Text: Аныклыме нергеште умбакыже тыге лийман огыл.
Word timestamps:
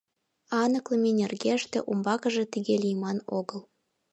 Аныклыме 0.61 1.11
нергеште 1.19 1.79
умбакыже 1.89 2.43
тыге 2.53 2.75
лийман 2.83 3.17
огыл. 3.37 3.61